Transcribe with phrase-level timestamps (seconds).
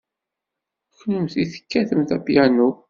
[0.97, 2.69] Kennemti tekkatemt apyanu.